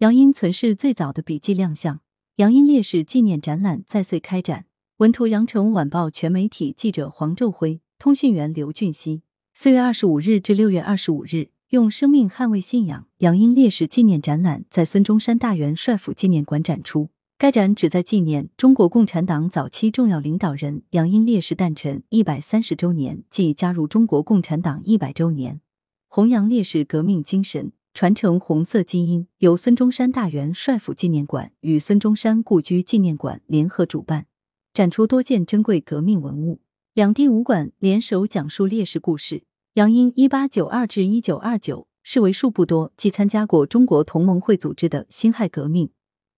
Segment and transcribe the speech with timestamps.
[0.00, 2.00] 杨殷存世最早的笔记亮相，
[2.34, 4.66] 杨殷烈士纪念展览在穗开展。
[4.98, 9.22] 文图：羊城晚报全媒体记者黄昼辉，通讯员刘俊熙。
[9.54, 13.06] 四月二十五日至六月二十五日，用生命捍卫信仰。
[13.20, 17.08] 杨殷烈士纪念展览在孙中山大元帅府纪念馆展出。
[17.38, 25.62] 该展旨在纪念中国共产党早期重要领导人杨殷烈士诞辰一百三十周年暨加入中国共产党一百周年，
[26.08, 27.72] 弘扬烈士革命精神。
[27.96, 34.26] 传承红色基因，由孙中山大元帅府纪念馆与孙中山故居纪念馆联合主办，
[34.74, 36.60] 展出多件珍贵革命文物。
[36.92, 39.44] 两地武馆联手讲述烈士故事。
[39.76, 45.88] 杨殷一八九二至一九二九是为数不多既参加过中国同盟会组织的辛亥革命，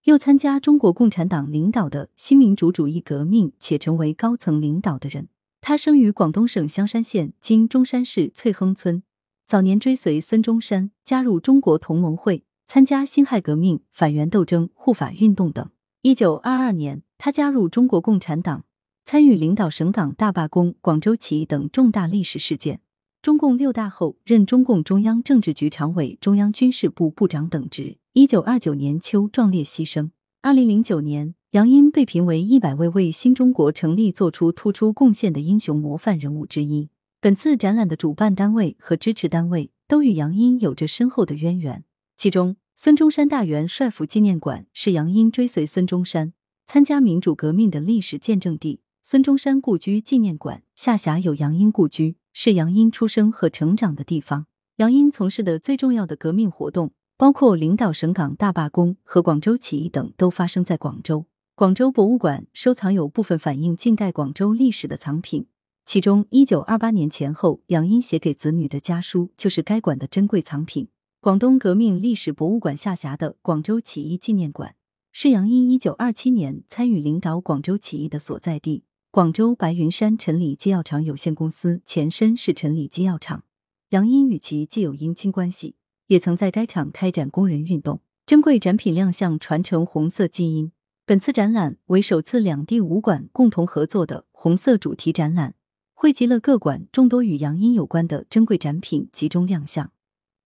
[0.05, 5.27] 又参加中国共产党领导的新民主主义革命且成为高层领导的人。
[5.59, 9.03] 他生于广东省香山县（今中山市）翠亨村。
[9.49, 15.67] 早年追随孙中山，加入中国同盟会，参加辛亥革命、反袁斗争、护法运动等。
[16.03, 18.65] 一九二二年，他加入中国共产党，
[19.05, 22.81] 参与领导省港大罢工、广州起义等重大历史事件。
[23.23, 27.97] 中共六大后，任中共中央政治局常委、中央军事部部长等职。
[28.13, 30.11] 一九二九年秋，壮烈牺牲。
[30.43, 36.89] 二零零九年，杨殷被评为一百位为新中国成立做出突出贡献的英雄模范人物之一。
[37.21, 41.83] 本次展览的主办单位和支持单位都与杨殷有着深厚的渊源。
[42.15, 46.31] 其中，孙中山大元帅府纪念馆是杨殷追随孙中山、
[46.65, 54.45] 参加民主革命的历史见证地；孙中山故居纪念馆下辖有杨殷故居，是杨殷出生和成长的地方。
[54.77, 61.25] 杨殷从事的最重要的革命活动，包括领导省港大罢工和广州起义等，都发生在广州。
[61.53, 65.47] 广州博物馆收藏有部分反映近代广州历史的藏品。
[65.91, 70.89] 其中，一九二八年前后，杨殷写给子女的家书就是该馆的珍贵藏品。
[71.19, 74.75] 广东革命历史博物馆下辖的广州起义纪念馆，
[75.11, 78.83] 是杨殷一九二七年参与领导广州起义的所在地。
[79.09, 83.43] 广州白云山陈李机药厂有限公司前身是陈李机药厂，
[83.89, 85.73] 杨殷与其既有姻亲关系，
[86.05, 88.01] 也曾在该厂开展工人运动。
[88.27, 90.71] 珍贵展品亮相，传承红色基因。
[91.07, 95.55] 本次展览为首次两地武馆共同合作的红色主题展览。
[96.01, 99.91] 汇集了各馆众多与杨殷有关的珍贵展品集中亮相，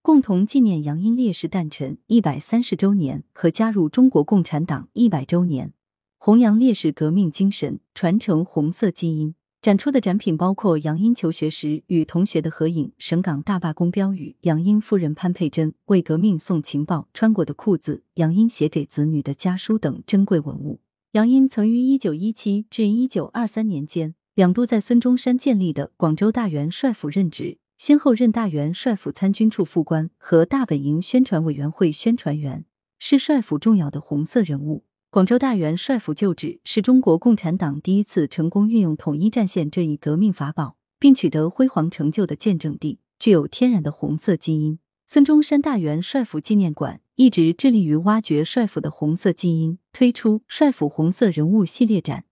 [0.02, 5.72] 共同纪念杨殷烈士诞辰一百三十周年和加入中国共产党一百周年，
[6.18, 9.36] 弘扬烈士革命精神，传承红色基因。
[9.62, 20.80] 展出的展品包括杨殷求学时与同学的合影、省港大罢工标语、杨殷夫人潘佩珍为革命送情报穿过的裤子、杨殷写给子女的家书等珍贵文物。
[21.12, 24.16] 杨殷曾于一九一七至一九二三年间。
[24.34, 32.64] 两度在孙中山建立的广州大元帅府任职，先后任大元帅府参军处副官和大本营宣传委员会宣传员，
[32.98, 34.82] 是帅府重要的红色人物。
[35.10, 44.80] 广州大元帅府旧址是中国共产党第一次成功运用统一战线这一革命法宝，并取得辉煌成就的见证地，具有天然的红色基因。
[45.06, 52.24] 孙中山大元帅府纪念馆一直致力于挖掘帅府的红色基因，推出帅府红色人物系列展。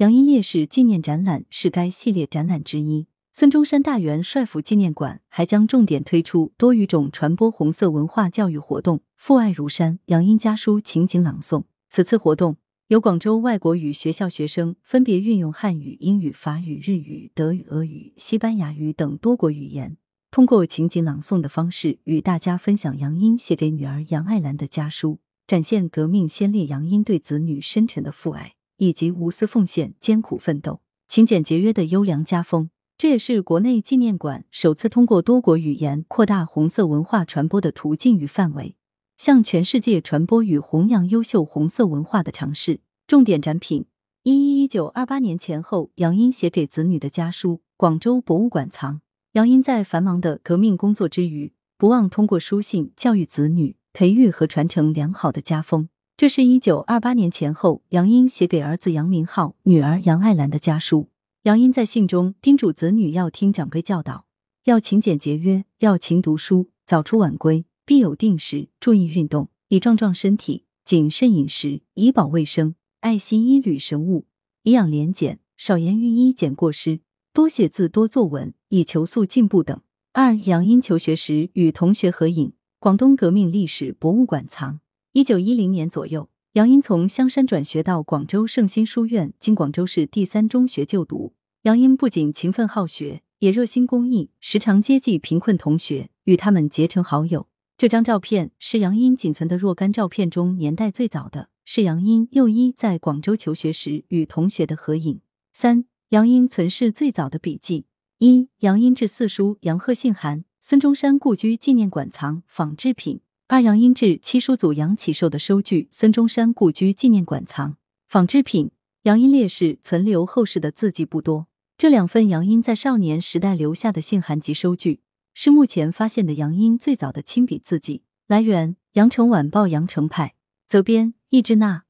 [0.00, 3.06] 杨殷烈士纪念展览是该系列展览之一。
[3.34, 11.64] 孙中山大元帅府纪念馆还将重点推出多语种传播红色文化教育活动，父爱如山、杨殷家书情景朗诵。
[11.90, 12.56] 此次活动
[12.88, 19.98] 由广州外国语学校学生分别运用汉语、英语、法语、日语、德语、俄语、西班牙语等多国语言，
[20.30, 28.54] 通过情景朗诵的方式与大家分享杨殷写给女儿杨爱兰的家书，展现革命先烈杨殷对子女深沉的父爱。
[28.80, 38.76] 以及无私奉献、艰苦奋斗、勤俭节约的优良家风，这也是国内纪念馆首次通过多国语言扩大红色文化传播的途径与范围，
[39.18, 42.80] 向全世界传播与弘扬优秀红色文化的尝试。
[43.06, 43.84] 重点展品：
[44.22, 49.02] 一一一九二八年前后，杨英写给子女的家书，广州博物馆藏。
[49.32, 55.90] 杨英在繁忙的革命工作之余，不忘通过书信教育子女，培育和传承良好的家风。
[56.20, 61.08] 这是一九二八年前后，杨英写给儿子杨明浩、女儿杨爱兰的家书。
[61.44, 64.26] 杨英在信中叮嘱子女要听长辈教导，
[64.64, 74.26] 要勤俭节约，要勤读书，早出晚归，必有定时，注意运动，以壮壮身体，谨慎饮食，以保卫生，爱惜衣履神物，
[74.64, 77.00] 以养廉俭，少言寓衣，减过失，
[77.32, 79.80] 多写字，多作文，以求速进步等。
[80.12, 84.80] 二、杨英求学时与同学合影，广东革命历史博物馆藏。
[85.12, 91.32] 一九一零年左右，杨英从香山转学到广州圣心书院，经广州市第三中学就读。
[91.62, 97.48] 杨英不仅勤奋好学，也热心公益，时常接济贫困同学，与他们结成好友。
[97.76, 105.20] 这张照片是杨英仅存的若干照片中年代最早的，是杨英幼一在广州求学时与同学的合影。
[105.52, 107.86] 三、杨英存世最早的笔记：
[108.18, 113.18] 一、杨英志四书，杨鹤信函，孙中山故居纪念馆藏仿制品；
[113.50, 117.76] 二、杨英志七叔祖杨启寿的收据，孙中山故居纪念馆藏
[118.06, 118.70] 仿制品。
[119.02, 125.00] 杨英烈士存留后世的字迹不多，这两份杨英在少年时代留下的信函及收据。
[125.34, 128.04] 是目前发现的杨英最早的亲笔字迹。
[128.28, 130.36] 来源：羊城晚报羊城派，
[130.68, 131.82] 责编：易志娜。